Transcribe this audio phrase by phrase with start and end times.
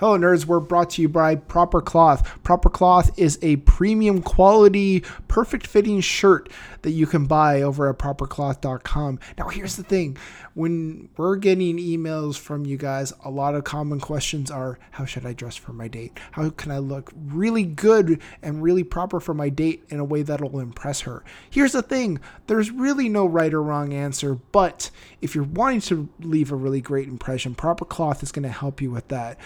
[0.00, 0.46] Hello, nerds.
[0.46, 2.42] We're brought to you by Proper Cloth.
[2.42, 6.48] Proper Cloth is a premium quality, perfect fitting shirt
[6.80, 9.18] that you can buy over at propercloth.com.
[9.36, 10.16] Now, here's the thing
[10.54, 15.26] when we're getting emails from you guys, a lot of common questions are how should
[15.26, 16.18] I dress for my date?
[16.32, 20.22] How can I look really good and really proper for my date in a way
[20.22, 21.22] that'll impress her?
[21.50, 24.90] Here's the thing there's really no right or wrong answer, but
[25.20, 28.80] if you're wanting to leave a really great impression, Proper Cloth is going to help
[28.80, 29.38] you with that.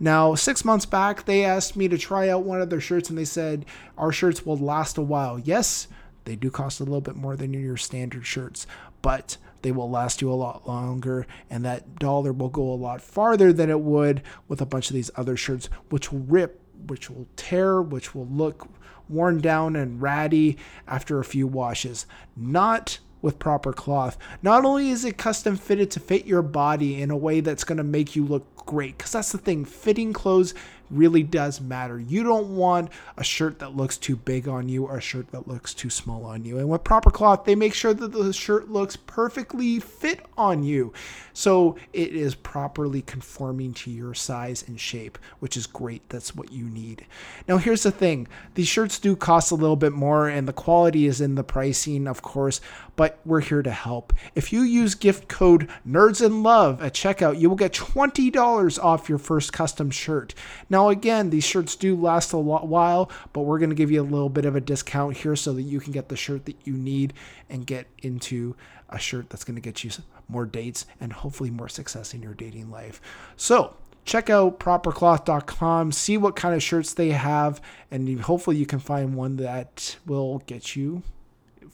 [0.00, 3.18] Now, six months back, they asked me to try out one of their shirts and
[3.18, 3.66] they said,
[3.96, 5.38] Our shirts will last a while.
[5.38, 5.88] Yes,
[6.24, 8.66] they do cost a little bit more than your standard shirts,
[9.02, 13.02] but they will last you a lot longer and that dollar will go a lot
[13.02, 17.10] farther than it would with a bunch of these other shirts, which will rip, which
[17.10, 18.68] will tear, which will look
[19.08, 20.56] worn down and ratty
[20.86, 22.06] after a few washes.
[22.36, 24.16] Not with proper cloth.
[24.42, 27.78] Not only is it custom fitted to fit your body in a way that's going
[27.78, 30.54] to make you look great, because that's the thing, fitting clothes
[30.90, 31.98] really does matter.
[31.98, 35.48] You don't want a shirt that looks too big on you or a shirt that
[35.48, 36.58] looks too small on you.
[36.58, 40.92] And with proper cloth, they make sure that the shirt looks perfectly fit on you.
[41.32, 46.08] So it is properly conforming to your size and shape, which is great.
[46.08, 47.06] That's what you need.
[47.46, 51.06] Now, here's the thing these shirts do cost a little bit more, and the quality
[51.06, 52.60] is in the pricing, of course,
[52.98, 54.12] but we're here to help.
[54.34, 59.08] If you use gift code Nerds in Love at checkout, you will get $20 off
[59.08, 60.34] your first custom shirt.
[60.68, 64.02] Now, again, these shirts do last a while, but we're going to give you a
[64.02, 66.72] little bit of a discount here so that you can get the shirt that you
[66.72, 67.14] need
[67.48, 68.56] and get into
[68.90, 69.92] a shirt that's going to get you
[70.26, 73.00] more dates and hopefully more success in your dating life.
[73.36, 73.76] So,
[74.06, 77.60] check out propercloth.com, see what kind of shirts they have,
[77.92, 81.04] and hopefully you can find one that will get you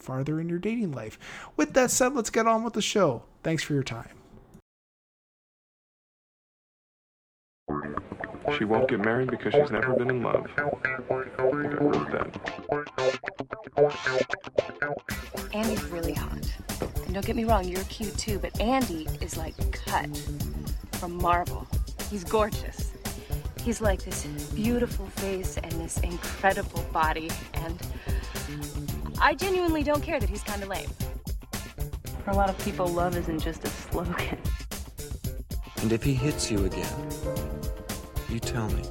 [0.04, 1.18] farther in your dating life.
[1.56, 3.22] With that said, let's get on with the show.
[3.42, 4.10] Thanks for your time.
[8.58, 10.46] She won't get married because she's never been in love.
[10.58, 10.86] I think
[11.38, 12.38] I wrote that.
[15.54, 16.46] Andy's really hot.
[17.06, 19.54] And don't get me wrong, you're cute too, but Andy is like
[19.86, 20.10] cut
[20.92, 21.66] from marble.
[22.10, 22.92] He's gorgeous.
[23.62, 27.80] He's like this beautiful face and this incredible body, and
[29.20, 30.88] I genuinely don't care that he's kind of lame.
[32.24, 34.38] For a lot of people, love isn't just a slogan.
[35.82, 37.10] And if he hits you again,
[38.28, 38.82] you tell me.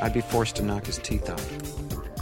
[0.00, 1.42] I'd be forced to knock his teeth out.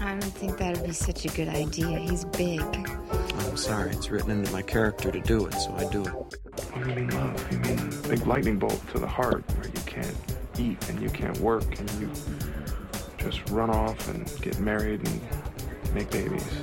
[0.00, 1.98] I don't think that would be such a good idea.
[1.98, 2.60] He's big.
[2.62, 3.90] I'm sorry.
[3.90, 6.08] It's written into my character to do it, so I do it.
[6.08, 7.52] What do you mean love?
[7.52, 10.16] You mean big lightning bolt to the heart where you can't
[10.58, 12.10] eat and you can't work and you
[13.18, 16.62] just run off and get married and make babies.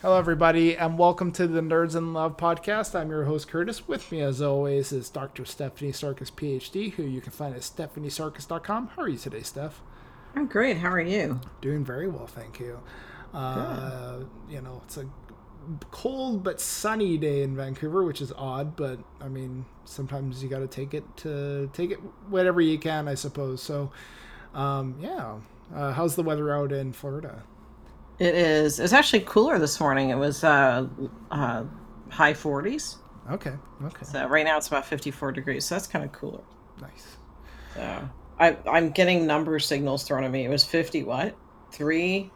[0.00, 2.94] Hello, everybody, and welcome to the Nerds in Love podcast.
[2.94, 3.88] I'm your host, Curtis.
[3.88, 5.44] With me, as always, is Dr.
[5.44, 8.90] Stephanie Sarkis, PhD, who you can find at stephaniesarkis.com.
[8.94, 9.82] How are you today, Steph?
[10.36, 10.76] I'm great.
[10.76, 11.40] How are you?
[11.60, 12.78] Doing very well, thank you.
[13.34, 15.06] Uh, you know, it's a
[15.90, 20.60] cold but sunny day in Vancouver, which is odd, but I mean, sometimes you got
[20.60, 21.98] to take it to take it
[22.28, 23.60] whatever you can, I suppose.
[23.60, 23.90] So,
[24.54, 25.38] um, yeah.
[25.74, 27.42] Uh, how's the weather out in Florida?
[28.18, 28.80] It is.
[28.80, 30.10] It's actually cooler this morning.
[30.10, 30.86] It was uh,
[31.30, 31.64] uh,
[32.10, 32.96] high 40s.
[33.30, 33.52] Okay.
[33.84, 34.04] Okay.
[34.04, 35.64] So right now it's about 54 degrees.
[35.66, 36.40] So that's kind of cooler.
[36.80, 37.16] Nice.
[37.74, 38.08] So
[38.40, 40.44] I I'm getting number signals thrown at me.
[40.44, 41.36] It was 50 what?
[41.72, 42.30] 3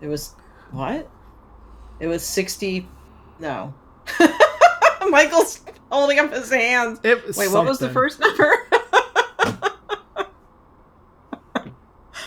[0.00, 0.34] It was
[0.70, 1.08] what?
[2.00, 2.88] It was 60
[3.38, 3.74] No.
[5.08, 5.60] Michael's
[5.90, 7.00] holding up his hands.
[7.04, 7.52] Wait, something.
[7.52, 8.54] what was the first number?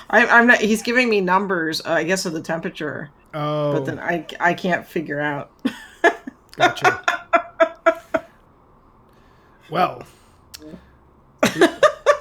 [0.10, 0.60] I, I'm not.
[0.60, 1.82] He's giving me numbers.
[1.82, 3.10] Uh, I guess of the temperature.
[3.34, 3.74] Oh.
[3.74, 5.52] But then I I can't figure out.
[6.56, 7.04] gotcha.
[9.70, 10.04] well.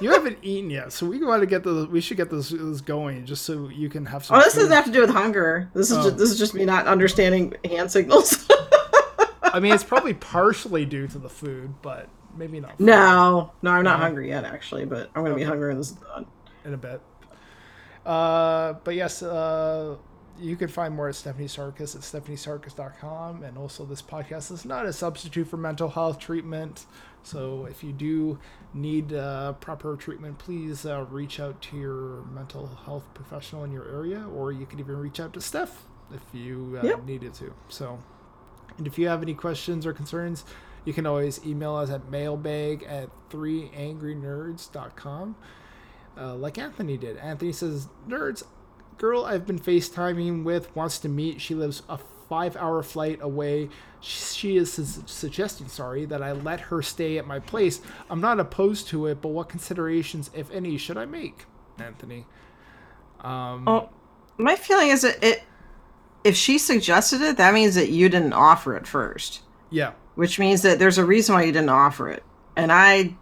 [0.01, 1.87] You haven't eaten yet, so we want to get the.
[1.89, 4.37] We should get this, this going, just so you can have some.
[4.37, 4.61] Oh, this food.
[4.61, 5.69] doesn't have to do with hunger.
[5.73, 6.03] This is oh.
[6.03, 8.45] just, this is just me not understanding hand signals.
[9.43, 12.77] I mean, it's probably partially due to the food, but maybe not.
[12.79, 14.03] No, no, I'm not no.
[14.03, 15.43] hungry yet, actually, but I'm gonna okay.
[15.43, 16.25] be hungry when this is done.
[16.65, 16.99] In a bit.
[18.05, 19.95] Uh, but yes, uh,
[20.39, 23.43] you can find more at Stephanie Sarkis at stephaniesarkis.com.
[23.43, 26.85] And also, this podcast is not a substitute for mental health treatment.
[27.23, 28.37] So, if you do
[28.73, 33.87] need uh, proper treatment, please uh, reach out to your mental health professional in your
[33.87, 37.05] area, or you can even reach out to Steph if you uh, Yep.
[37.05, 37.53] needed to.
[37.69, 37.97] So,
[38.77, 40.45] and if you have any questions or concerns,
[40.83, 45.35] you can always email us at mailbag at 3angrynerds.com.
[46.17, 47.17] Uh, like Anthony did.
[47.17, 48.43] Anthony says, Nerds,
[48.97, 51.41] girl I've been FaceTiming with wants to meet.
[51.41, 51.97] She lives a
[52.29, 53.69] five hour flight away.
[54.01, 57.81] She, is su- suggesting, sorry, that I let her stay at my place.
[58.09, 61.45] I'm not opposed to it, but what considerations, if any, should I make?
[61.79, 62.25] Anthony.
[63.21, 63.89] Um, Oh,
[64.37, 65.43] my feeling is that it.
[66.23, 69.91] If she suggested it, that means that you didn't offer it first, yeah.
[70.15, 72.23] which means that there's a reason why you didn't offer it.
[72.55, 73.15] And I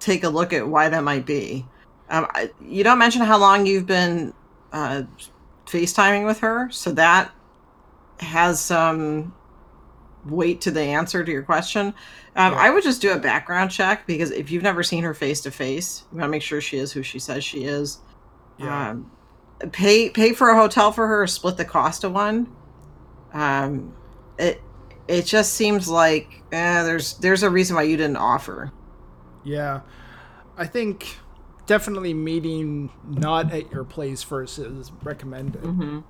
[0.00, 1.66] take a look at why that might be.
[2.12, 4.34] Um, I, you don't mention how long you've been
[4.70, 5.02] uh,
[5.66, 7.32] FaceTiming with her, so that
[8.20, 9.34] has some
[10.26, 11.94] weight to the answer to your question.
[12.36, 15.40] Um, I would just do a background check because if you've never seen her face
[15.40, 17.98] to face, you want to make sure she is who she says she is.
[18.58, 18.90] Yeah.
[18.90, 19.10] Um,
[19.72, 22.54] pay pay for a hotel for her, or split the cost of one.
[23.32, 23.94] Um,
[24.38, 24.60] it
[25.08, 28.70] it just seems like eh, there's there's a reason why you didn't offer.
[29.44, 29.80] Yeah.
[30.58, 31.16] I think
[31.66, 35.64] definitely meeting not at your place first is recommended.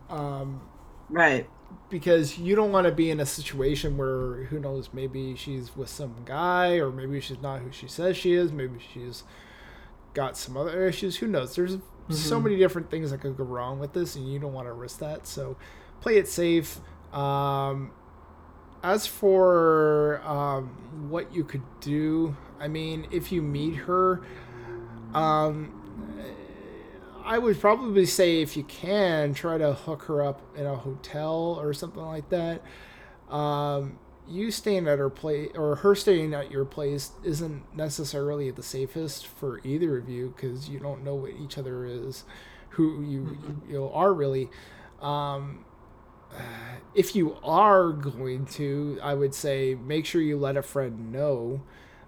[0.09, 0.61] Um,
[1.09, 1.49] Right.
[1.91, 5.89] because you don't want to be in a situation where who knows maybe she's with
[5.91, 9.25] some guy or maybe she's not who she says she is maybe she's
[10.15, 11.79] got some other issues who knows there's
[12.09, 12.45] so Mhm.
[12.45, 14.99] many different things that could go wrong with this and you don't want to risk
[15.01, 15.57] that so
[16.01, 16.81] play it safe
[17.13, 17.91] um,
[18.83, 20.69] as for um,
[21.11, 24.21] what you could do i mean if you meet her
[25.15, 25.83] um,
[27.25, 31.59] I would probably say if you can, try to hook her up in a hotel
[31.61, 32.63] or something like that.
[33.29, 33.99] Um,
[34.29, 39.27] you staying at her place or her staying at your place isn't necessarily the safest
[39.27, 42.25] for either of you because you don't know what each other is,
[42.71, 43.39] who you
[43.69, 44.49] you know, are really.
[45.01, 45.65] Um,
[46.95, 51.63] if you are going to, I would say make sure you let a friend know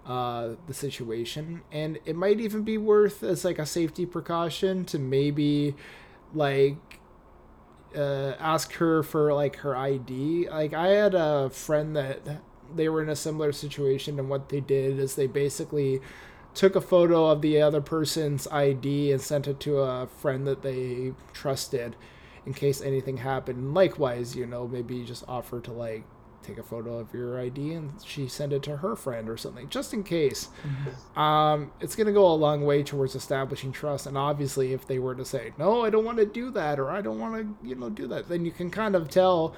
[0.07, 4.99] uh, the situation, and it might even be worth as like a safety precaution to
[4.99, 5.75] maybe
[6.35, 7.01] like
[7.97, 10.49] uh, ask her for like her ID.
[10.51, 12.21] Like I had a friend that
[12.75, 16.01] they were in a similar situation, and what they did is they basically
[16.55, 20.63] took a photo of the other person's ID and sent it to a friend that
[20.63, 21.97] they trusted
[22.47, 23.75] in case anything happened.
[23.75, 26.05] Likewise, you know, maybe just offer to like
[26.45, 29.69] take a photo of your ID and she send it to her friend or something,
[29.69, 30.49] just in case.
[31.17, 34.07] Um, it's going to go a long way towards establishing trust.
[34.07, 36.91] And obviously, if they were to say, no, I don't want to do that, or
[36.91, 39.55] I don't want to, you know, do that, then you can kind of tell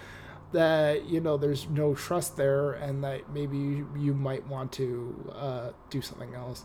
[0.53, 5.33] that, you know, there's no trust there and that maybe you, you might want to
[5.35, 6.65] uh, do something else.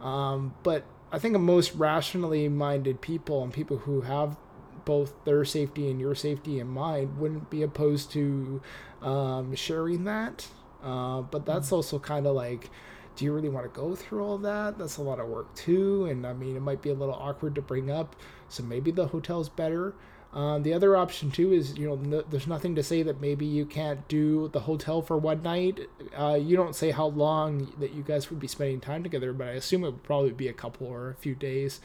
[0.00, 4.36] Um, but I think most rationally minded people and people who have
[4.84, 8.62] both their safety and your safety in mind wouldn't be opposed to
[9.02, 10.46] um, sharing that.
[10.82, 12.70] Uh, but that's also kind of like,
[13.16, 14.78] do you really want to go through all that?
[14.78, 16.06] That's a lot of work too.
[16.06, 18.14] And I mean, it might be a little awkward to bring up.
[18.48, 19.94] So maybe the hotel's better.
[20.32, 23.46] Um, the other option too is, you know, no, there's nothing to say that maybe
[23.46, 25.80] you can't do the hotel for one night.
[26.16, 29.48] Uh, you don't say how long that you guys would be spending time together, but
[29.48, 31.80] I assume it would probably be a couple or a few days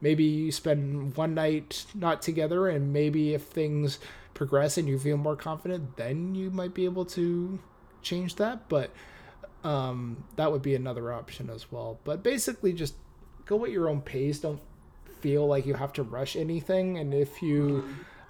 [0.00, 3.98] maybe you spend one night not together and maybe if things
[4.34, 7.58] progress and you feel more confident then you might be able to
[8.02, 8.68] change that.
[8.68, 8.92] But
[9.64, 11.98] um, that would be another option as well.
[12.04, 12.94] But basically just
[13.44, 14.38] go at your own pace.
[14.40, 14.60] Don't
[15.20, 16.98] feel like you have to rush anything.
[16.98, 17.84] And if you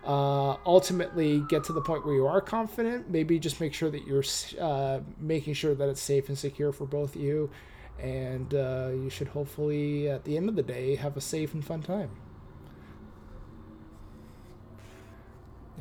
[0.05, 4.07] uh, ultimately get to the point where you are confident maybe just make sure that
[4.07, 4.25] you're
[4.61, 7.51] uh, making sure that it's safe and secure for both you.
[7.99, 11.65] And uh, you should hopefully at the end of the day have a safe and
[11.65, 12.11] fun time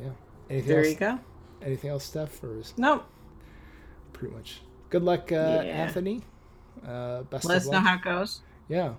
[0.00, 0.10] yeah
[0.50, 1.18] anything There else you go.
[1.62, 3.04] anything else steph or is Nope.
[4.12, 5.60] pretty much good luck uh, Yeah.
[5.84, 6.22] anthony
[6.86, 8.40] uh, best Let us know how it goes.
[8.68, 8.92] yeah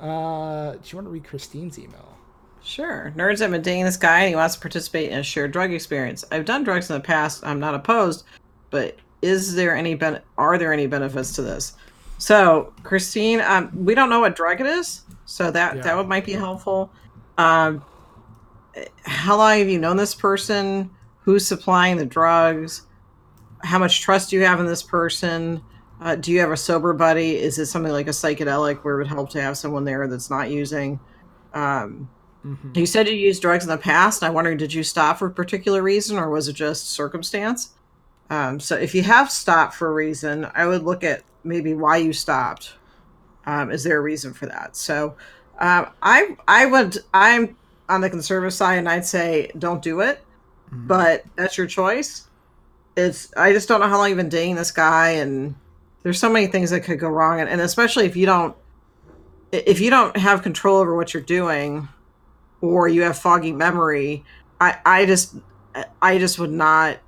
[0.00, 2.16] uh, do you want to read christine's email
[2.62, 3.10] Sure.
[3.16, 5.72] Nerds, I've been dating this guy and he wants to participate in a shared drug
[5.72, 6.26] experience.
[6.30, 7.42] I've done drugs in the past.
[7.42, 8.24] I'm not opposed,
[8.68, 11.72] but is there any ben- are there any benefits to this?
[12.18, 15.82] So, Christine, um, we don't know what drug it is, so that Yeah.
[15.84, 16.90] that would might be helpful.
[17.38, 17.82] Um,
[19.04, 20.90] how long have you known this person?
[21.20, 22.86] Who's supplying the drugs?
[23.62, 25.62] How much trust do you have in this person?
[26.00, 27.36] Uh, do you have a sober buddy?
[27.36, 30.30] Is it something like a psychedelic where it would help to have someone there that's
[30.30, 30.98] not using?
[31.52, 32.08] Um,
[32.44, 32.74] Mhm.
[32.74, 34.22] You said you used drugs in the past.
[34.22, 37.74] I wonder, did you stop for a particular reason or was it just circumstance?
[38.30, 41.98] Um, so if you have stopped for a reason, I would look at maybe why
[41.98, 42.74] you stopped.
[43.44, 44.76] Um, is there a reason for that?
[44.76, 45.16] So
[45.58, 47.56] um, I I would I'm
[47.90, 50.24] on the conservative side and I'd say don't do it,
[50.72, 52.28] but that's your choice.
[52.96, 55.54] It's I just don't know how long you've been dating this guy and
[56.02, 58.56] there's so many things that could go wrong and, and especially if you don't
[59.52, 61.88] if you don't have control over what you're doing
[62.60, 64.24] or you have foggy memory
[64.60, 65.34] i i just
[66.00, 66.98] i just would not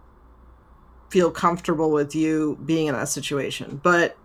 [1.13, 3.79] feel comfortable with you being in that situation.
[3.83, 4.17] But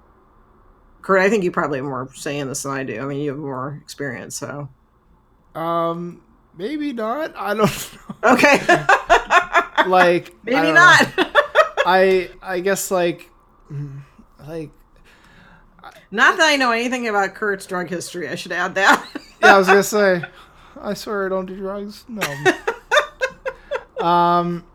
[1.02, 3.00] kurt i think you probably have more say in this than i do.
[3.00, 4.70] I mean you have more experience so.
[5.54, 6.22] Um,
[6.58, 7.34] maybe not.
[7.36, 8.32] I don't know.
[8.34, 8.60] okay
[9.90, 10.76] like maybe don't
[11.86, 13.30] I I guess like
[13.72, 14.02] mm,
[14.46, 14.72] like
[16.10, 19.06] not that i know anything about kurt's drug history i should add that
[19.42, 20.24] yeah, I was gonna say,
[20.80, 22.06] I swear I don't do drugs.
[22.08, 22.22] No.
[24.06, 24.66] um,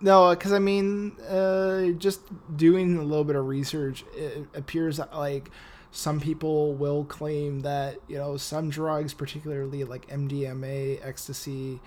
[0.00, 2.20] no, because I mean, uh, just
[2.56, 5.50] doing a little bit of research, it appears that, like
[5.92, 11.80] some people will claim that you know some drugs, particularly like MDMA, ecstasy,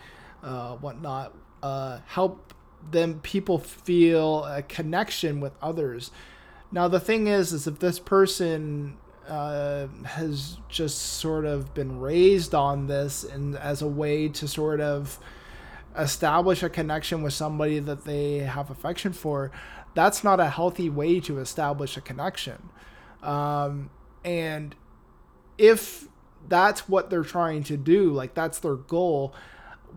[0.43, 1.33] uh, whatnot,
[1.63, 2.53] uh, help
[2.91, 6.11] them people feel a connection with others.
[6.71, 8.97] Now the thing is, is if this person
[9.27, 14.81] uh, has just sort of been raised on this and as a way to sort
[14.81, 15.17] of
[15.97, 19.51] establish a connection with somebody that they have affection for,
[19.95, 22.69] that's not a healthy way to establish a connection.
[23.25, 23.89] Um,
[24.23, 24.75] and
[25.57, 26.07] if
[26.47, 29.33] that's what they're trying to do, like that's their goal,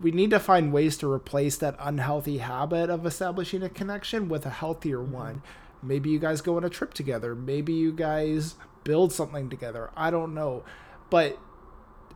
[0.01, 4.45] we need to find ways to replace that unhealthy habit of establishing a connection with
[4.45, 5.41] a healthier one.
[5.81, 7.35] Maybe you guys go on a trip together.
[7.35, 9.91] Maybe you guys build something together.
[9.95, 10.63] I don't know.
[11.09, 11.37] But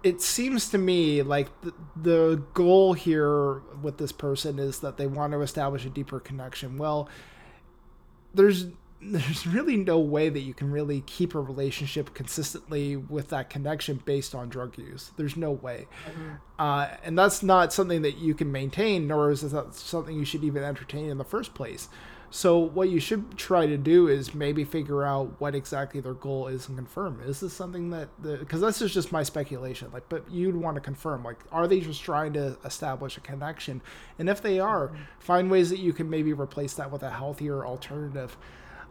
[0.03, 5.07] it seems to me like the, the goal here with this person is that they
[5.07, 6.77] want to establish a deeper connection.
[6.77, 7.09] Well,
[8.33, 8.67] there's
[9.05, 14.01] there's really no way that you can really keep a relationship consistently with that connection
[14.05, 15.11] based on drug use.
[15.17, 15.87] There's no way.
[16.59, 20.43] Uh, and that's not something that you can maintain, nor is that something you should
[20.43, 21.89] even entertain in the first place.
[22.35, 26.47] So what you should try to do is maybe figure out what exactly their goal
[26.47, 27.21] is and confirm.
[27.23, 29.91] Is this something that the because this is just my speculation.
[29.93, 31.23] Like, but you'd want to confirm.
[31.23, 33.83] Like, are they just trying to establish a connection?
[34.17, 37.67] And if they are, find ways that you can maybe replace that with a healthier
[37.67, 38.35] alternative.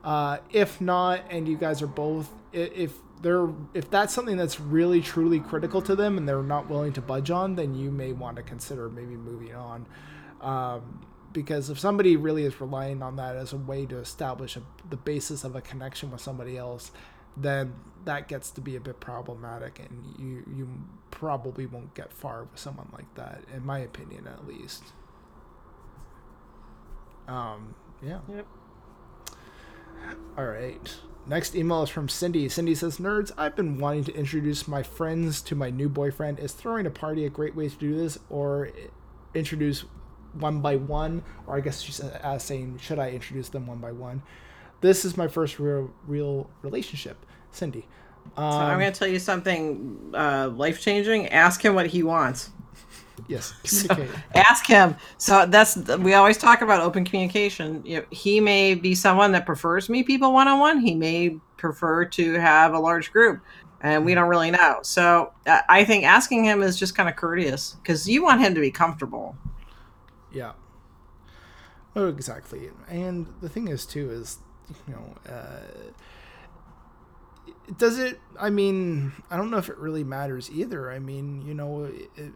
[0.05, 5.01] Uh, if not, and you guys are both, if they're if that's something that's really
[5.01, 8.37] truly critical to them and they're not willing to budge on, then you may want
[8.37, 9.87] to consider maybe moving on.
[10.41, 14.63] Um, because if somebody really is relying on that as a way to establish a,
[14.91, 16.91] the basis of a connection with somebody else,
[17.37, 17.73] then
[18.05, 20.69] that gets to be a bit problematic, and you you
[21.11, 24.83] probably won't get far with someone like that, in my opinion, at least.
[27.29, 28.19] Um, yeah.
[28.29, 28.47] Yep.
[30.37, 30.97] All right.
[31.27, 32.49] Next email is from Cindy.
[32.49, 36.41] Cindy says, Nerds, I've been wanting to introduce my friends to my new boyfriend.
[36.41, 38.71] Is throwing a party a great way to do this, or
[39.35, 39.85] introduce
[40.33, 41.23] one by one?
[41.47, 44.23] Or I guess she's uh, saying, should I introduce them one by one?
[44.81, 47.25] This is my first real, real relationship.
[47.53, 47.87] Cindy.
[48.37, 52.51] Um, so i'm going to tell you something uh, life-changing ask him what he wants
[53.29, 54.97] yes, So, ask him.
[55.19, 57.83] So that's we always talk about open communication.
[57.85, 60.81] You know, he may be someone that prefers meet people one on one.
[60.81, 63.41] He may prefer to have a large group,
[63.81, 64.81] and we don't really know.
[64.83, 68.55] So uh, I think asking him is just kind of courteous because you want him
[68.55, 69.37] to be comfortable.
[70.33, 70.53] Yeah.
[71.95, 72.71] Oh, exactly.
[72.89, 74.39] And the thing is, too, is,
[74.89, 75.61] you know, uh,
[77.77, 80.91] does it, I mean, I don't know if it really matters either.
[80.91, 81.85] I mean, you know,
[82.17, 82.33] it,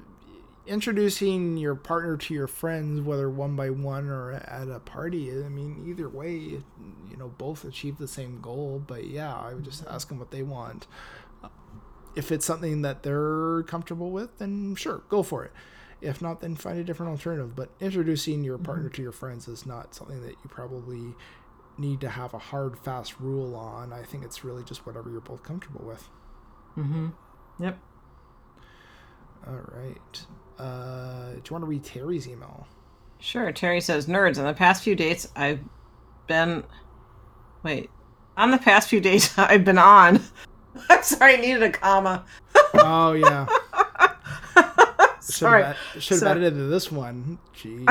[0.66, 5.48] introducing your partner to your friends, whether one by one or at a party, I
[5.48, 8.82] mean, either way, you know, both achieve the same goal.
[8.86, 10.86] But yeah, I would just ask them what they want.
[12.14, 15.52] If it's something that they're comfortable with, then sure, go for it.
[16.00, 17.54] If not, then find a different alternative.
[17.54, 21.14] But introducing your partner to your friends is not something that you probably
[21.78, 23.92] need to have a hard, fast rule on.
[23.92, 26.08] I think it's really just whatever you're both comfortable with.
[26.76, 27.08] Mm-hmm.
[27.60, 27.78] Yep.
[29.46, 30.26] All right.
[30.58, 32.66] Uh, do you want to read Terry's email?
[33.18, 33.50] Sure.
[33.52, 34.38] Terry says, "Nerds.
[34.38, 35.60] On the past few dates, I've
[36.26, 36.64] been.
[37.62, 37.90] Wait.
[38.36, 40.22] On the past few dates, I've been on.
[40.90, 42.24] I'm sorry, I needed a comma.
[42.74, 43.46] Oh yeah.
[45.20, 45.74] Sorry.
[45.98, 47.38] Should have So- edited this one.
[47.54, 47.84] Gee.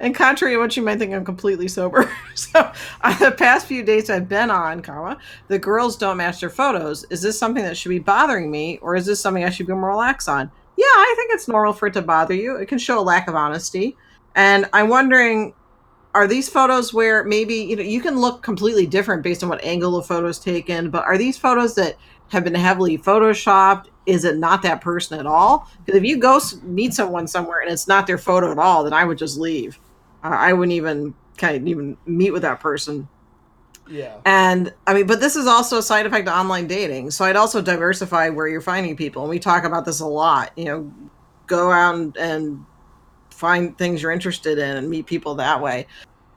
[0.00, 2.10] And contrary to what you might think, I'm completely sober.
[2.34, 2.72] so,
[3.02, 7.04] on the past few dates I've been on, comma, the girls don't match their photos.
[7.10, 9.72] Is this something that should be bothering me, or is this something I should be
[9.72, 10.50] more relaxed on?
[10.76, 12.56] Yeah, I think it's normal for it to bother you.
[12.56, 13.96] It can show a lack of honesty.
[14.34, 15.54] And I'm wondering,
[16.14, 19.64] are these photos where maybe you know you can look completely different based on what
[19.64, 21.96] angle the photo's taken, but are these photos that
[22.28, 23.86] have been heavily photoshopped?
[24.06, 25.68] Is it not that person at all?
[25.84, 28.92] Because if you go meet someone somewhere and it's not their photo at all, then
[28.92, 29.78] I would just leave.
[30.22, 33.08] Uh, I wouldn't even kind of even meet with that person.
[33.88, 34.16] Yeah.
[34.24, 37.10] And I mean, but this is also a side effect of online dating.
[37.10, 39.22] So I'd also diversify where you're finding people.
[39.22, 40.52] And we talk about this a lot.
[40.56, 40.92] You know,
[41.46, 42.64] go out and, and
[43.30, 45.86] find things you're interested in and meet people that way.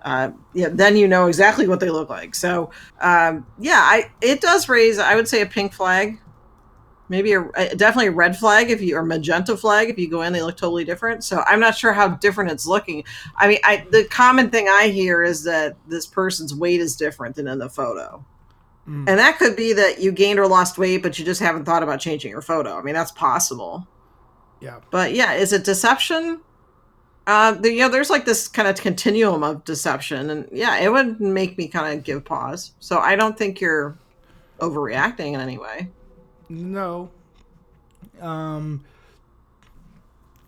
[0.04, 2.36] Uh, yeah, then you know exactly what they look like.
[2.36, 2.72] So
[3.02, 5.00] um, yeah, I it does raise.
[5.00, 6.20] I would say a pink flag,
[7.10, 10.22] maybe a, a- definitely a red flag if you or magenta flag if you go
[10.22, 11.24] in they look totally different.
[11.24, 13.04] So I'm not sure how different it's looking.
[13.36, 17.36] I mean, I the common thing I hear is that this person's weight is different
[17.36, 18.24] than in the photo.
[18.88, 19.10] Mm.
[19.10, 21.84] And that could be that you gained or lost weight, but you just haven't thought
[21.84, 22.78] about changing your photo.
[22.78, 23.86] I mean, that's possible.
[24.62, 24.80] Yeah.
[24.92, 26.42] But yeah, is it deception?
[27.28, 30.90] Uh, the, you know, there's like this kind of continuum of deception, and yeah, it
[30.90, 32.72] would make me kind of give pause.
[32.80, 33.98] So I don't think you're
[34.60, 35.90] overreacting in any way.
[36.50, 37.10] No.
[38.20, 38.84] Um,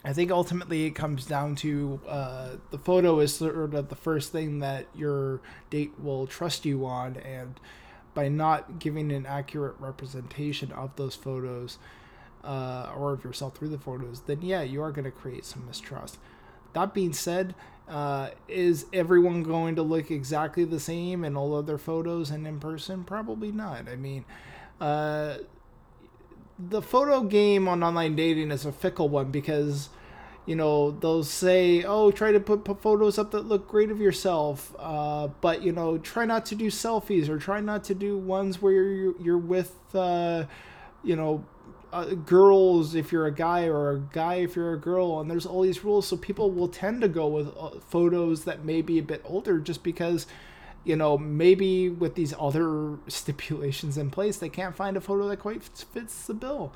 [0.04, 4.32] I think ultimately it comes down to uh, the photo is sort of the first
[4.32, 7.60] thing that your date will trust you on, and
[8.14, 11.78] by not giving an accurate representation of those photos
[12.44, 15.66] uh, or of yourself through the photos, then yeah, you are going to create some
[15.68, 16.18] mistrust.
[16.74, 17.54] That being said,
[17.88, 22.48] uh, is everyone going to look exactly the same in all of their photos and
[22.48, 23.04] in person?
[23.04, 23.90] Probably not.
[23.90, 24.24] I mean,
[24.80, 25.40] uh,
[26.60, 29.90] the photo game on online dating is a fickle one because
[30.46, 34.02] you know they'll say oh try to put, put photos up that look great of
[34.02, 38.18] yourself uh, but you know try not to do selfies or try not to do
[38.18, 40.44] ones where you're, you're with uh,
[41.04, 41.46] you know
[41.94, 45.46] uh, girls if you're a guy or a guy if you're a girl and there's
[45.46, 49.00] all these rules so people will tend to go with uh, photos that may be
[49.00, 50.28] a bit older just because
[50.84, 55.38] you know maybe with these other stipulations in place they can't find a photo that
[55.38, 56.72] quite fits the bill.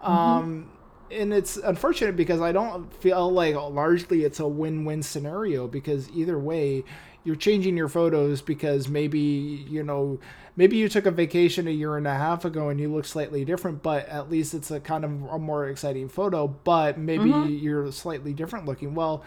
[0.00, 0.68] Um,
[1.10, 6.38] and it's unfortunate because i don't feel like largely it's a win-win scenario because either
[6.38, 6.82] way
[7.24, 10.18] you're changing your photos because maybe you know
[10.56, 13.44] maybe you took a vacation a year and a half ago and you look slightly
[13.44, 17.62] different but at least it's a kind of a more exciting photo but maybe Mhm.
[17.62, 18.94] you're slightly different looking.
[18.94, 19.22] Well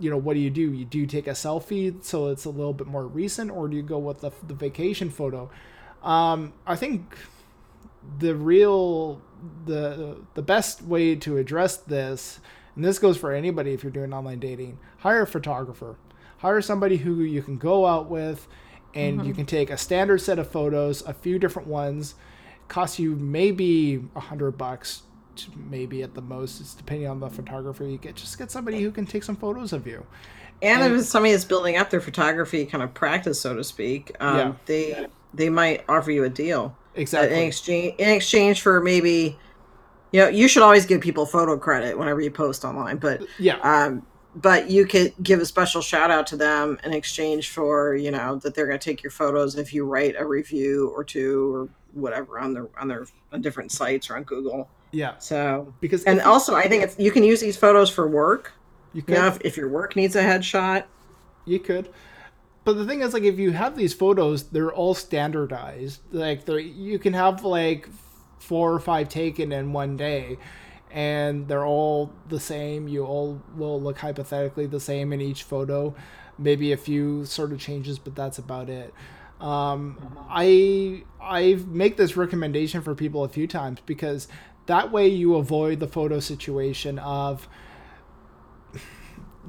[0.00, 0.72] you know what do you do?
[0.72, 3.76] You do you take a selfie so it's a little bit more recent or do
[3.76, 5.50] you go with the, the vacation photo?
[6.02, 7.14] Um, i think
[8.18, 9.20] the real
[9.66, 12.40] the the best way to address this
[12.74, 15.96] and this goes for anybody if you're doing online dating hire a photographer.
[16.38, 18.48] Hire somebody who you can go out with
[18.94, 19.36] and you Mhm.
[19.36, 22.14] can take a standard set of photos a few different ones.
[22.68, 25.02] Cost you maybe a hundred bucks
[25.68, 28.90] maybe at the most it's depending on the photographer you get just get somebody who
[28.90, 30.04] can take some photos of you
[30.62, 34.14] And, And- if somebody is building up their photography kind of practice, so to speak,
[34.20, 34.52] um, Yeah.
[34.66, 37.36] they they might offer you a deal Exactly.
[37.40, 39.38] in exchange in exchange for maybe.
[40.12, 43.58] You know, you should always give people photo credit whenever you post online, but yeah
[43.62, 48.10] um, but you could give a special shout out to them in exchange for you
[48.10, 51.54] know that they're going to take your photos if you write a review or two
[51.54, 54.68] or whatever on their on their on different sites or on Google.
[54.92, 58.52] Yeah So because and also I think it's you can use these photos for work.
[58.92, 60.84] you You know, if, if your work needs a headshot,
[61.44, 61.88] You could.
[62.64, 66.02] But the thing is, like, if you have these photos, they're all standardized.
[66.12, 67.88] Like, they you can have like
[68.38, 70.38] four or five taken in one day,
[70.90, 72.86] and they're all the same.
[72.88, 75.94] You all will look hypothetically the same in each photo.
[76.38, 78.94] Maybe a few sort of changes, but that's about it.
[79.40, 79.98] Um,
[80.28, 84.28] I I make this recommendation for people a few times because
[84.70, 87.48] that way you avoid the photo situation of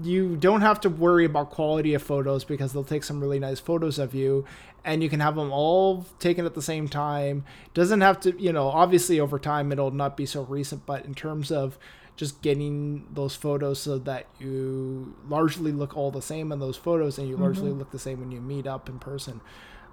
[0.02, 3.60] you don't have to worry about quality of photos because they'll take some really nice
[3.60, 4.44] photos of you
[4.84, 7.44] and you can have them all taken at the same time
[7.76, 11.14] doesn't have to you know obviously over time it'll not be so recent but in
[11.14, 11.78] terms of
[12.16, 17.20] just getting those photos so that you largely look all the same in those photos
[17.20, 17.78] and you largely Mhm.
[17.80, 19.40] look the same when you meet up in person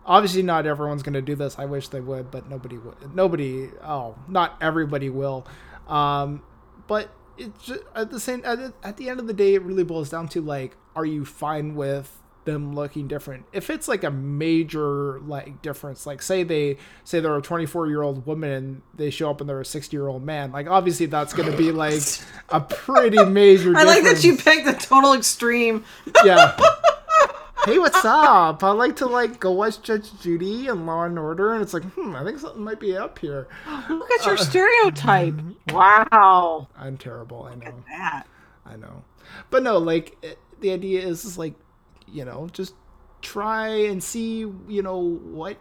[0.08, 3.68] obviously not everyone's going to do this i wish they would but nobody would nobody
[3.84, 5.46] oh not everybody will
[5.86, 6.42] um,
[6.88, 9.62] but it's just, at the same at, the- at the end of the day it
[9.62, 13.44] really boils down to like are you fine with them looking different.
[13.52, 18.00] If it's like a major like difference, like say they say they're a 24 year
[18.00, 21.04] old woman and they show up and they're a 60 year old man, like obviously
[21.04, 22.00] that's going to be like
[22.48, 23.74] a pretty major.
[23.74, 23.78] Difference.
[23.80, 25.84] I like that you picked the total extreme.
[26.24, 26.58] Yeah.
[27.68, 28.64] hey, what's up?
[28.64, 31.84] I like to like go watch Judge Judy and Law and Order, and it's like,
[31.84, 33.46] hmm, I think something might be up here.
[33.90, 35.34] Look at your stereotype.
[35.70, 36.68] Wow.
[36.78, 37.42] I'm terrible.
[37.42, 37.84] I know.
[37.88, 38.26] That.
[38.64, 39.04] I know.
[39.50, 41.52] But no, like it, the idea is, is like,
[42.10, 42.74] you know, just
[43.20, 45.58] try and see, you know, what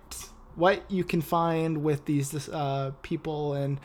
[0.56, 3.82] what you can find with these uh, people, and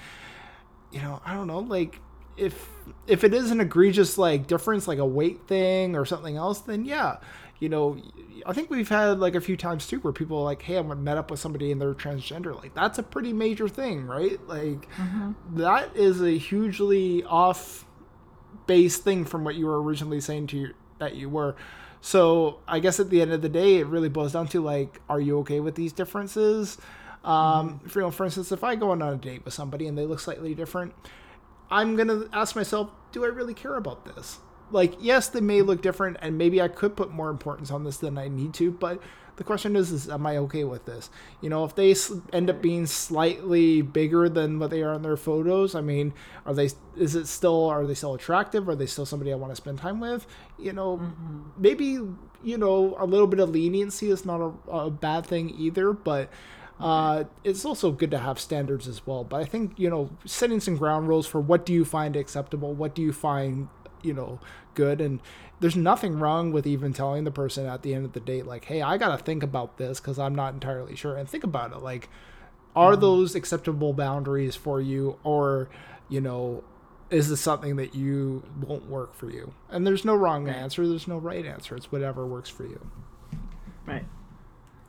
[0.92, 1.98] you know, I don't know, like
[2.36, 2.68] if
[3.06, 6.84] if it is an egregious like difference, like a weight thing or something else, then
[6.84, 7.16] yeah,
[7.62, 7.96] you know,
[8.44, 10.82] I think we've had like a few times too where people are like, hey, I
[10.82, 12.56] met up with somebody and they're transgender.
[12.56, 14.44] Like that's a pretty major thing, right?
[14.48, 14.88] Like
[15.54, 17.86] that is a hugely off
[18.66, 21.54] base thing from what you were originally saying to you that you were.
[22.00, 25.00] So I guess at the end of the day, it really boils down to like,
[25.08, 26.78] are you okay with these differences?
[27.22, 29.96] Um, for, you know, for instance, if I go on a date with somebody and
[29.96, 30.94] they look slightly different,
[31.70, 34.40] I'm gonna ask myself, do I really care about this?
[34.72, 37.98] Like, yes, they may look different, and maybe I could put more importance on this
[37.98, 38.70] than I need to.
[38.72, 39.00] But
[39.36, 41.10] the question is, is am I okay with this?
[41.40, 41.94] You know, if they
[42.32, 46.12] end up being slightly bigger than what they are in their photos, I mean,
[46.44, 46.70] are they?
[46.96, 47.66] Is it still?
[47.66, 48.68] Are they still attractive?
[48.68, 50.26] Are they still somebody I want to spend time with?
[50.58, 51.12] You know,
[51.56, 51.98] maybe
[52.44, 56.30] you know a little bit of leniency is not a, a bad thing either, but.
[56.80, 59.22] Uh, it's also good to have standards as well.
[59.22, 62.74] But I think you know setting some ground rules for what do you find acceptable,
[62.74, 63.68] what do you find
[64.02, 64.40] you know
[64.74, 65.20] good, and
[65.60, 68.64] there's nothing wrong with even telling the person at the end of the date like,
[68.64, 71.78] hey, I gotta think about this because I'm not entirely sure, and think about it
[71.78, 72.08] like,
[72.74, 73.00] are mm-hmm.
[73.00, 75.68] those acceptable boundaries for you, or
[76.08, 76.64] you know.
[77.10, 79.52] Is this something that you won't work for you?
[79.68, 80.88] And there's no wrong answer.
[80.88, 81.76] There's no right answer.
[81.76, 82.90] It's whatever works for you.
[83.84, 84.06] Right.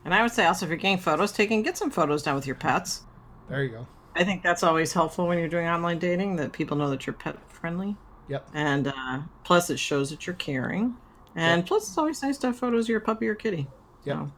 [0.06, 2.46] And I would say also, if you're getting photos taken, get some photos done with
[2.46, 3.02] your pets.
[3.50, 3.86] There you go.
[4.16, 7.12] I think that's always helpful when you're doing online dating that people know that you're
[7.12, 7.94] pet friendly.
[8.28, 8.48] Yep.
[8.54, 10.96] And uh, plus, it shows that you're caring.
[11.34, 11.66] And Yep.
[11.66, 13.66] plus, it's always nice to have photos of your puppy or kitty.
[14.04, 14.26] Yeah.
[14.26, 14.32] So,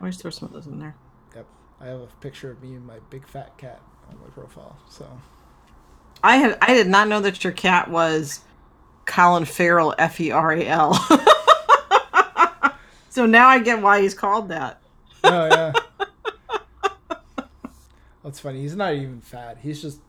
[0.00, 0.94] always throw some of those in there.
[1.34, 1.46] Yep.
[1.80, 4.76] I have a picture of me and my big fat cat on my profile.
[4.88, 5.06] So
[6.22, 8.40] I had I did not know that your cat was
[9.04, 11.06] Colin Farrell, F E R A L.
[13.12, 14.80] So now I get why he's called that.
[15.22, 15.72] Oh yeah.
[18.24, 18.62] That's funny.
[18.62, 19.58] He's not even fat.
[19.60, 20.00] He's just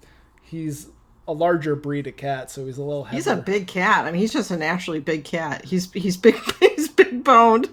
[0.41, 0.87] he's
[1.27, 3.17] a larger breed of cat, so he's a little heavier.
[3.17, 4.05] He's a big cat.
[4.05, 5.65] I mean, he's just a naturally big cat.
[5.65, 6.35] He's he's big.
[6.59, 7.69] He's big boned.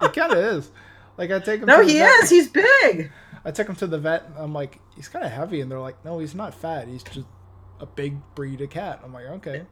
[0.00, 0.70] He kind of is.
[1.18, 1.66] Like I take him.
[1.66, 2.30] No, to the he vet- is.
[2.30, 3.10] He's big.
[3.44, 4.24] I took him to the vet.
[4.26, 6.88] And I'm like, he's kind of heavy, and they're like, no, he's not fat.
[6.88, 7.26] He's just
[7.80, 9.00] a big breed of cat.
[9.04, 9.64] I'm like, okay.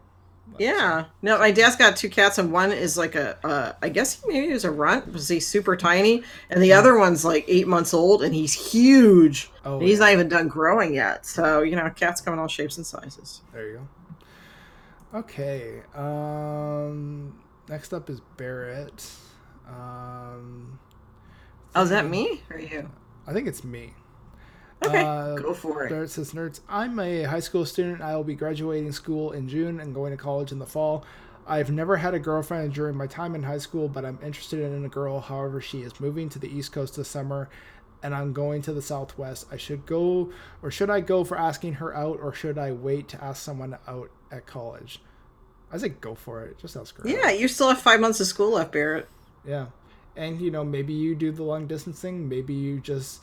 [0.59, 1.07] Yeah.
[1.23, 4.29] No, my dad's got two cats, and one is like a, uh, I guess he
[4.29, 7.93] maybe was a runt because he's super tiny, and the other one's like eight months
[7.93, 9.51] old, and he's huge.
[9.65, 10.07] Oh, and he's yeah.
[10.07, 11.27] not even done growing yet.
[11.27, 13.41] So you know, cats come in all shapes and sizes.
[13.53, 13.89] There you
[15.13, 15.19] go.
[15.19, 15.83] Okay.
[15.95, 17.41] Um.
[17.69, 19.11] Next up is Barrett.
[19.67, 20.79] Um.
[21.75, 22.91] Oh, is that me or you?
[23.27, 23.95] I think it's me.
[24.87, 25.91] Okay, Uh, go for it.
[25.91, 28.01] Barrett says, Nerds, I'm a high school student.
[28.01, 31.05] I will be graduating school in June and going to college in the fall.
[31.47, 34.85] I've never had a girlfriend during my time in high school, but I'm interested in
[34.85, 35.21] a girl.
[35.21, 37.51] However, she is moving to the East Coast this summer,
[38.03, 39.47] and I'm going to the Southwest.
[39.53, 43.09] I should go, or should I go for asking her out, or should I wait
[43.09, 45.01] to ask someone out at college?
[45.71, 46.57] I say go for it.
[46.59, 47.03] Just ask her.
[47.07, 47.15] out.
[47.15, 49.09] Yeah, you still have five months of school left, Barrett.
[49.47, 49.67] Yeah.
[50.17, 52.29] And, you know, maybe you do the long distance thing.
[52.29, 53.23] Maybe you just,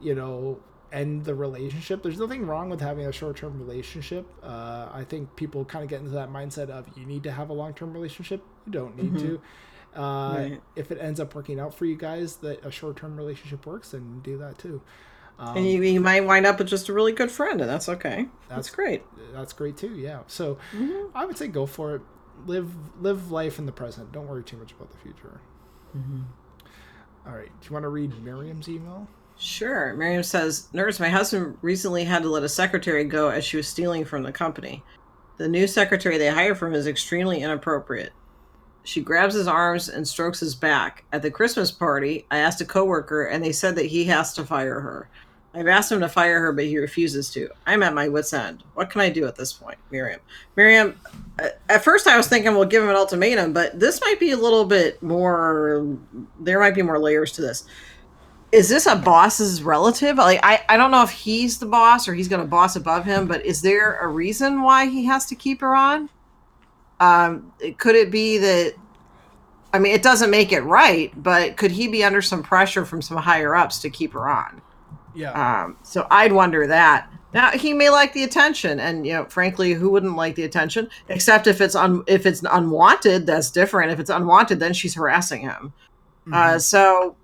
[0.00, 0.58] you know,
[0.92, 2.02] end the relationship.
[2.02, 4.26] There's nothing wrong with having a short term relationship.
[4.42, 7.50] Uh, I think people kind of get into that mindset of you need to have
[7.50, 8.42] a long term relationship.
[8.66, 9.20] You don't need Mhm.
[9.20, 9.40] to.
[10.00, 10.62] Uh, Right.
[10.76, 13.90] If it ends up working out for you guys that a short term relationship works,
[13.90, 14.80] then do that too.
[15.38, 17.88] Um, and you, you might wind up with just a really good friend, and that's
[17.88, 18.28] okay.
[18.48, 19.02] That's, great.
[19.32, 19.96] That's great too.
[19.96, 20.20] Yeah.
[20.26, 21.16] So Mm-hmm.
[21.16, 22.02] I would say go for it.
[22.46, 24.12] Live live life in the present.
[24.12, 25.40] Don't worry too much about the future.
[25.96, 26.20] Mm-hmm.
[27.26, 27.50] All right.
[27.60, 29.08] Do you want to read Miriam's email?
[29.40, 29.94] Sure.
[29.94, 33.66] Miriam says, Nurse, my husband recently had to let a secretary go as she was
[33.66, 34.84] stealing from the company.
[35.38, 38.12] The new secretary they hired from is extremely inappropriate.
[38.84, 41.04] She grabs his arms and strokes his back.
[41.10, 44.44] At the Christmas party, I asked a coworker, and they said that he has to
[44.44, 45.08] fire her.
[45.54, 47.48] I've asked him to fire her, but he refuses to.
[47.66, 48.62] I'm at my wits' end.
[48.74, 50.20] What can I do at this point, Miriam?
[50.54, 51.00] Miriam,
[51.38, 54.36] at first I was thinking we'll give him an ultimatum, but this might be a
[54.36, 55.96] little bit more.
[56.38, 57.64] There might be more layers to this
[58.52, 60.16] is this a boss's relative?
[60.16, 63.04] Like I, I don't know if he's the boss or he's got a boss above
[63.04, 66.10] him, but is there a reason why he has to keep her on?
[66.98, 68.74] Um, could it be that
[69.72, 73.00] I mean, it doesn't make it right, but could he be under some pressure from
[73.00, 74.60] some higher ups to keep her on?
[75.14, 75.32] Yeah.
[75.32, 77.10] Um, so I'd wonder that.
[77.32, 80.88] Now he may like the attention, and you know, frankly, who wouldn't like the attention?
[81.08, 83.92] Except if it's un- if it's unwanted, that's different.
[83.92, 85.72] If it's unwanted, then she's harassing him.
[86.32, 87.16] Uh, so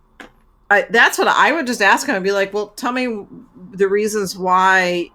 [0.70, 3.26] I, that's what I would just ask him and be like, well, tell me
[3.72, 5.10] the reasons why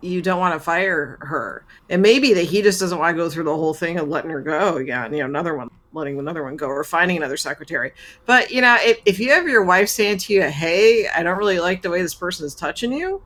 [0.00, 1.64] you don't want to fire her.
[1.88, 4.30] And maybe that he just doesn't want to go through the whole thing of letting
[4.30, 7.92] her go again, you know, another one, letting another one go or finding another secretary.
[8.26, 11.38] But, you know, if, if you have your wife saying to you, hey, I don't
[11.38, 13.22] really like the way this person is touching you,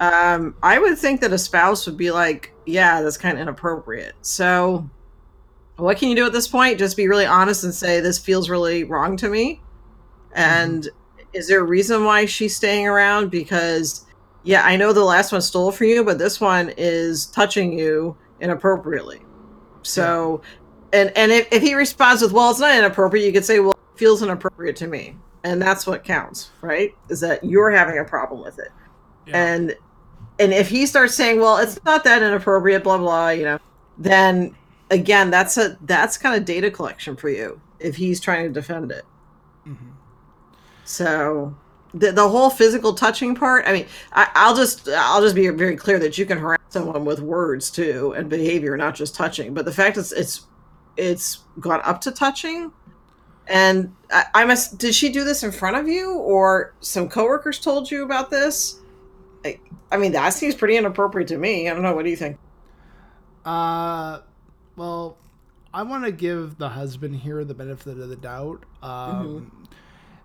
[0.00, 4.14] um, I would think that a spouse would be like, yeah, that's kind of inappropriate.
[4.22, 4.88] So
[5.76, 6.78] what can you do at this point?
[6.78, 9.60] Just be really honest and say, this feels really wrong to me.
[10.34, 10.88] And
[11.34, 13.30] is there a reason why she's staying around?
[13.30, 14.06] Because,
[14.42, 18.16] yeah, I know the last one stole from you, but this one is touching you
[18.40, 19.20] inappropriately.
[19.82, 20.42] So,
[20.92, 23.72] and and if, if he responds with, well, it's not inappropriate, you could say, well,
[23.72, 25.16] it feels inappropriate to me.
[25.42, 26.94] And that's what counts, right?
[27.10, 28.70] Is that you're having a problem with it.
[29.26, 29.76] And
[30.38, 33.58] and if he starts saying, well, it's not that inappropriate, blah blah, you know,
[33.98, 34.54] then
[34.90, 38.90] again, that's a that's kind of data collection for you if he's trying to defend
[38.90, 39.04] it.
[39.66, 39.90] Mm-hmm.
[40.84, 41.56] So
[41.94, 43.66] the, the whole physical touching part.
[43.66, 47.04] I mean, I, I'll just I'll just be very clear that you can harass someone
[47.04, 49.54] with words too and behavior, not just touching.
[49.54, 50.46] But the fact is, it's
[50.96, 52.72] it's gone up to touching.
[53.46, 54.78] And I, I must.
[54.78, 58.80] Did she do this in front of you, or some coworkers told you about this?
[59.44, 59.60] I,
[59.92, 61.68] I mean, that seems pretty inappropriate to me.
[61.68, 61.94] I don't know.
[61.94, 62.38] What do you think?
[63.44, 64.20] Uh,
[64.76, 65.18] well,
[65.74, 68.64] I want to give the husband here the benefit of the doubt.
[68.82, 69.63] Um,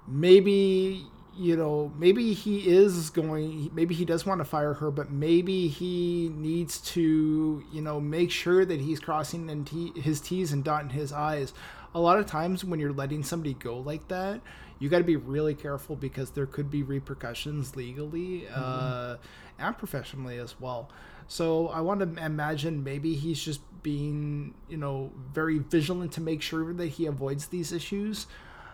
[0.09, 1.05] Maybe
[1.39, 3.71] you know, maybe he is going.
[3.73, 8.29] Maybe he does want to fire her, but maybe he needs to, you know, make
[8.29, 11.53] sure that he's crossing and t- his T's and dotting his I's.
[11.95, 14.41] A lot of times when you're letting somebody go like that,
[14.79, 19.15] you got to be really careful because there could be repercussions legally uh,
[19.57, 20.89] and professionally as well.
[21.29, 26.41] So I want to imagine maybe he's just being, you know, very vigilant to make
[26.41, 28.27] sure that he avoids these issues.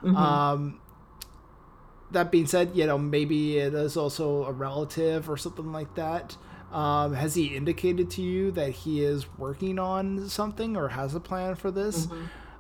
[0.04, 0.80] Um,
[2.12, 6.38] that being said, you know, maybe it is also a relative or something like that.
[6.72, 11.20] Um, has he indicated to you that he is working on something or has a
[11.20, 12.08] plan for this?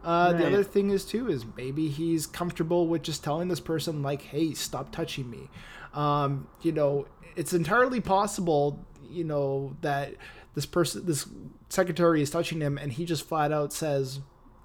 [0.03, 4.01] Uh, The other thing is too is maybe he's comfortable with just telling this person
[4.03, 5.49] like, "Hey, stop touching me."
[5.93, 10.13] Um, you know, it's entirely possible, you know, that
[10.53, 11.27] this person, this
[11.69, 14.19] secretary, is touching him, and he just flat out says,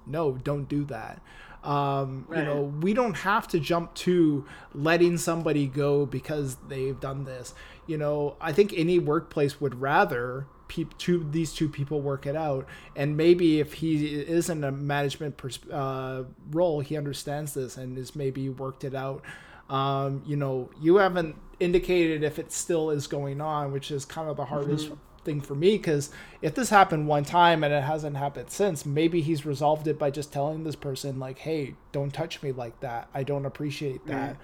[0.05, 1.21] "No, don't do that."
[1.63, 7.23] Um, You know, we don't have to jump to letting somebody go because they've done
[7.25, 7.53] this.
[7.87, 12.35] You know, I think any workplace would rather peop two these two people work it
[12.35, 17.77] out, and maybe if he is in a management pers- uh, role, he understands this
[17.77, 19.21] and is maybe worked it out.
[19.69, 24.29] Um, you know, you haven't indicated if it still is going on, which is kind
[24.29, 24.89] of the hardest
[25.23, 26.09] thing for me because
[26.41, 30.11] if this happened one time and it hasn't happened since, maybe he's resolved it by
[30.11, 33.09] just telling this person like, "Hey, don't touch me like that.
[33.13, 34.37] I don't appreciate that."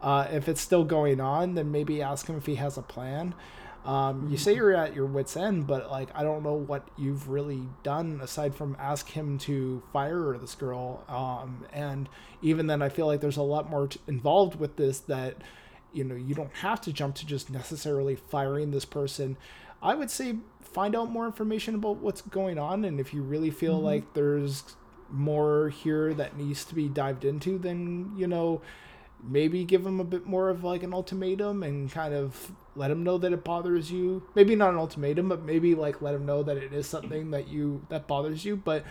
[0.00, 3.34] Uh, if it's still going on, then maybe ask him if he has a plan.
[3.84, 7.28] Um, you say you're at your wits' end, but like I don't know what you've
[7.28, 11.04] really done aside from ask him to fire this girl.
[11.08, 12.08] Um, and
[12.42, 15.36] even then, I feel like there's a lot more t- involved with this that
[15.92, 19.36] you know you don't have to jump to just necessarily firing this person.
[19.82, 23.50] I would say find out more information about what's going on, and if you really
[23.50, 23.86] feel mm-hmm.
[23.86, 24.76] like there's
[25.10, 28.62] more here that needs to be dived into, then you know
[29.22, 33.04] maybe give him a bit more of like an ultimatum and kind of let him
[33.04, 34.22] know that it bothers you.
[34.34, 37.48] Maybe not an ultimatum but maybe like let him know that it is something that
[37.48, 38.84] you that bothers you but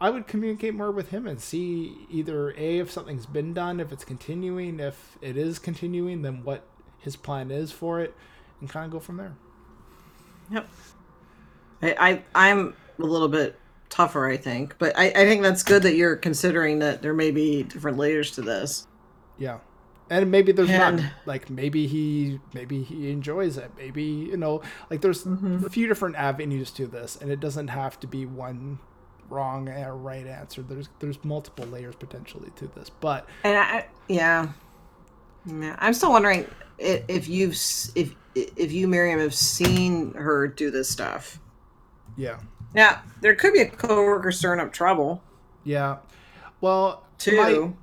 [0.00, 3.92] i would communicate more with him and see either a if something's been done if
[3.92, 6.66] it's continuing if it is continuing then what
[6.98, 8.14] his plan is for it
[8.60, 9.34] and kind of go from there
[10.50, 10.68] Yep.
[11.82, 13.58] I, I I'm a little bit
[13.88, 17.30] tougher, I think, but I, I think that's good that you're considering that there may
[17.30, 18.86] be different layers to this.
[19.38, 19.58] yeah.
[20.08, 23.70] And maybe there's not like maybe he maybe he enjoys it.
[23.78, 24.60] Maybe you know
[24.90, 25.64] like there's mm-hmm.
[25.64, 28.80] a few different avenues to this and it doesn't have to be one
[29.28, 30.62] wrong or right answer.
[30.62, 34.48] There's there's multiple layers potentially to this but And I, yeah,
[35.46, 35.76] yeah.
[35.78, 36.46] I'm still wondering
[36.78, 37.54] if you've
[37.94, 41.38] if if you Miriam have seen her do this stuff.
[42.16, 42.38] yeah
[42.74, 45.22] Now there could be a coworker stirring up trouble.
[45.64, 45.98] yeah
[46.60, 47.36] well Two.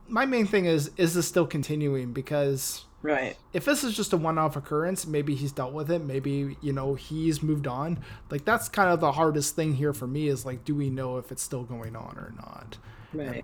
[0.08, 3.38] my, my main thing is is this still continuing because Right.
[3.54, 6.96] if this is just a one-off occurrence maybe he's dealt with it maybe you know
[6.96, 8.00] he's moved on
[8.32, 11.18] like that's kind of the hardest thing here for me is like do we know
[11.18, 12.78] if it's still going on or not
[13.14, 13.28] Right.
[13.38, 13.44] and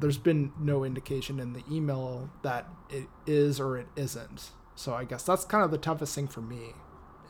[0.00, 4.50] there's been no indication in the email that it is or it isn't.
[4.74, 6.74] So I guess that's kind of the toughest thing for me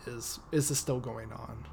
[0.07, 1.65] is is this still going on?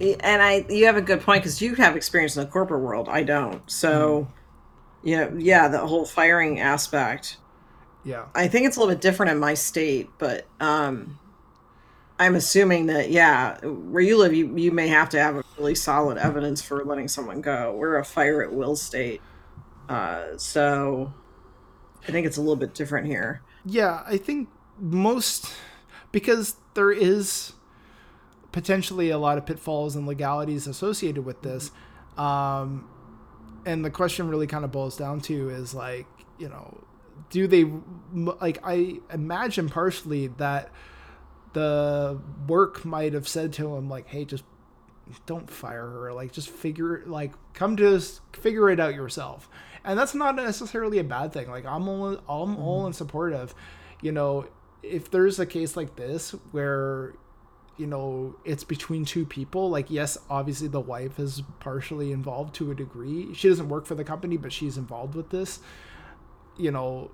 [0.00, 3.08] and I you have a good point because you have experience in the corporate world.
[3.08, 3.68] I don't.
[3.70, 4.28] So,
[5.02, 7.36] you know, yeah, the whole firing aspect.
[8.04, 8.26] Yeah.
[8.34, 11.18] I think it's a little bit different in my state, but um,
[12.18, 15.74] I'm assuming that yeah, where you live, you you may have to have a really
[15.74, 17.74] solid evidence for letting someone go.
[17.76, 19.20] We're a fire at will state,
[19.88, 21.12] uh, so
[22.06, 23.42] I think it's a little bit different here.
[23.64, 25.52] Yeah, I think most
[26.12, 27.52] because there is
[28.52, 31.70] potentially a lot of pitfalls and legalities associated with this.
[32.16, 32.88] Um,
[33.66, 36.06] and the question really kind of boils down to is like,
[36.38, 36.84] you know,
[37.30, 37.64] do they
[38.12, 40.70] like I imagine partially that
[41.52, 44.44] the work might have said to him like, "Hey, just
[45.26, 46.12] don't fire her.
[46.12, 48.00] Like, just figure like come to
[48.32, 49.48] figure it out yourself."
[49.84, 51.50] And that's not necessarily a bad thing.
[51.50, 53.54] Like, I'm all I'm all in support of,
[54.00, 54.46] you know,
[54.82, 57.14] if there's a case like this where
[57.76, 62.70] you know it's between two people like yes obviously the wife is partially involved to
[62.70, 63.34] a degree.
[63.34, 65.58] She doesn't work for the company but she's involved with this.
[66.56, 67.10] You know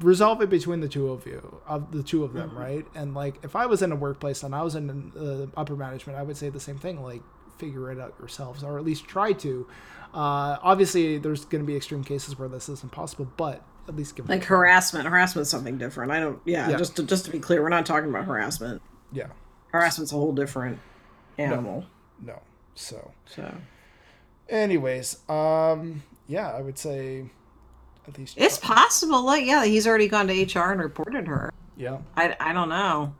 [0.00, 2.58] resolve it between the two of you of the two of them Mhm.
[2.58, 2.86] right?
[2.94, 6.18] And like if i was in a workplace and i was in uh, upper management
[6.18, 7.02] i would say the same thing.
[7.02, 7.22] Like
[7.62, 9.66] figure it out yourselves or at least try to
[10.14, 14.16] uh, obviously there's going to be extreme cases where this isn't possible but at least
[14.16, 15.06] give Like harassment.
[15.08, 16.10] harassment, is something different.
[16.12, 16.40] I don't.
[16.44, 16.76] Yeah, Yeah.
[16.76, 18.82] just to, just to be clear, we're not talking about harassment.
[19.12, 19.28] yeah
[19.72, 20.78] Harassment's a whole different
[21.38, 21.84] animal.
[22.20, 22.40] no
[22.74, 23.52] so So
[24.48, 27.30] anyways um yeah i would say
[28.08, 29.22] at least it's possible.
[29.24, 31.52] Like, yeah, he's already gone to HR and reported her.
[31.76, 33.14] yeah I, I don't know.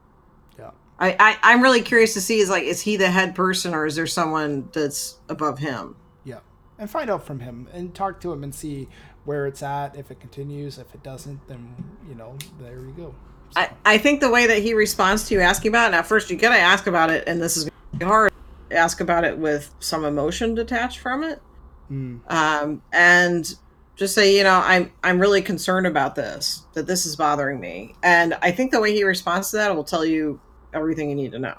[0.58, 0.70] yeah
[1.02, 3.86] I, I I'm really curious to see is like is he the head person or
[3.86, 5.96] is there someone that's above him?
[6.24, 6.38] Yeah.
[6.78, 8.88] And find out from him and talk to him and see
[9.24, 9.96] where it's at.
[9.96, 11.74] If it continues, if it doesn't, then,
[12.08, 13.14] you know, there you go.
[13.56, 16.30] I, I think the way that he responds to you asking about it, now first
[16.30, 18.32] you gotta ask about it, and this is be hard.
[18.70, 21.42] Ask about it with some emotion detached from it,
[21.90, 22.20] Mm.
[22.32, 23.54] um, and
[23.96, 27.94] just say, you know, I'm I'm really concerned about this, that this is bothering me,
[28.02, 30.40] and I think the way he responds to that will tell you
[30.72, 31.58] everything you need to know.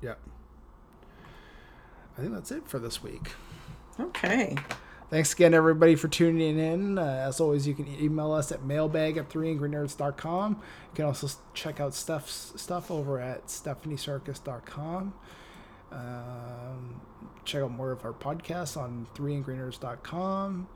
[0.00, 0.14] Yeah.
[2.16, 3.32] I think that's it for this week.
[3.98, 4.56] Okay.
[5.10, 6.98] Thanks again, everybody, for tuning in.
[6.98, 10.52] Uh, as always, you can email us at mailbag at 3angrynerds.com.
[10.52, 15.12] You can also check out stuff stuff over at stephaniesarkis.com.
[15.92, 17.00] Um,
[17.44, 20.68] check out more of our podcasts on 3angrynerds.com.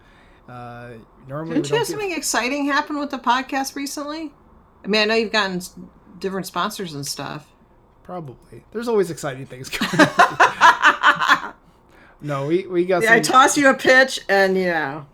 [0.46, 0.90] Uh,
[1.26, 4.32] normally, Didn't you have something exciting happen with the podcast recently?
[4.84, 5.62] I mean, I know you've gotten
[6.18, 7.50] different sponsors and stuff.
[8.06, 8.64] Probably.
[8.70, 11.54] There's always exciting things going on.
[12.20, 15.06] no, we, we got Yeah, I toss you a pitch, and you know,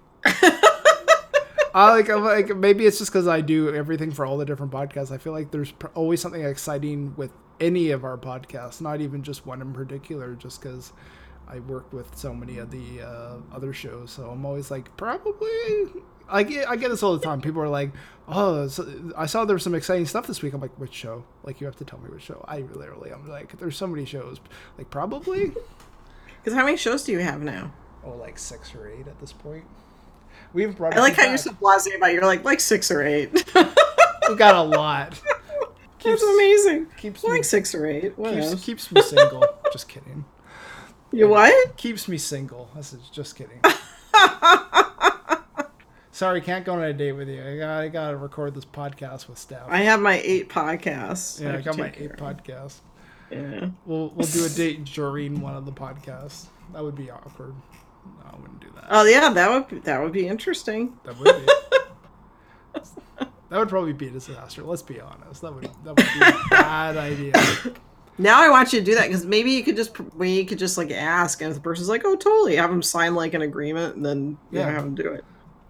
[1.75, 4.73] I like, I'm like maybe it's just because I do everything for all the different
[4.73, 5.11] podcasts.
[5.11, 9.23] I feel like there's pr- always something exciting with any of our podcasts, not even
[9.23, 10.93] just one in particular, just because
[11.49, 14.11] I work with so many of the uh, other shows.
[14.11, 16.03] So I'm always like, probably.
[16.33, 17.41] I get, I get this all the time.
[17.41, 17.91] People are like,
[18.27, 21.25] "Oh, so I saw there was some exciting stuff this week." I'm like, "Which show?"
[21.45, 22.45] Like, you have to tell me which show.
[22.49, 24.41] I literally, I'm like, "There's so many shows."
[24.79, 25.53] Like, probably.
[26.43, 27.73] because how many shows do you have now?
[28.05, 29.65] Oh, like six or eight at this point.
[30.53, 30.97] We've brought.
[30.97, 32.11] I like how few you're so blasé about.
[32.11, 32.15] it.
[32.15, 33.45] You're like like six or eight.
[34.29, 35.21] We got a lot.
[36.03, 36.87] That's amazing.
[36.97, 38.17] Keeps like me- six or eight.
[38.17, 38.65] What keeps, else?
[38.65, 39.45] keeps me single.
[39.73, 40.25] just kidding.
[41.13, 41.77] You what?
[41.77, 42.71] Keeps me single.
[42.75, 43.61] This is just kidding.
[46.15, 47.43] Sorry, can't go on a date with you.
[47.43, 49.67] I got I got to record this podcast with Steph.
[49.69, 51.41] I have my eight podcasts.
[51.41, 52.81] yeah, I have got my eight podcasts.
[53.31, 53.71] Yeah.
[53.87, 56.47] We'll we'll do a date during one of the podcasts.
[56.75, 57.55] That would be awkward.
[58.05, 58.85] No, I wouldn't do that.
[58.91, 60.93] Oh yeah, that would be, that would be interesting.
[61.05, 61.53] That would be.
[63.49, 64.63] that would probably be a disaster.
[64.63, 65.41] Let's be honest.
[65.41, 67.33] That would that would be a bad idea.
[68.19, 70.59] Now I want you to do that because maybe you could just we you could
[70.59, 73.41] just like ask, and if the person's like, "Oh, totally," have them sign like an
[73.41, 74.73] agreement, and then yeah, Yeah.
[74.73, 75.25] have them do it.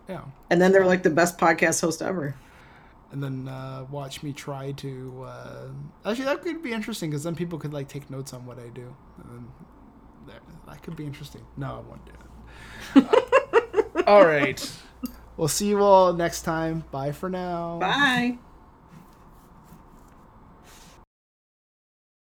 [0.09, 0.23] Yeah.
[0.51, 2.35] And then they're like the best podcast host ever.
[3.13, 5.25] and then uh, watch me try to.
[5.27, 5.69] Uh,
[6.05, 8.69] actually, that could be interesting because then people could like take notes on what I
[8.69, 8.95] do.
[9.23, 9.49] And
[10.27, 10.37] then
[10.67, 11.43] that could be interesting.
[11.57, 12.13] No, I won't do
[12.97, 14.07] it.
[14.07, 14.61] all right.
[15.37, 16.85] We'll see you all next time.
[16.91, 17.79] Bye for now.
[17.79, 18.39] Bye.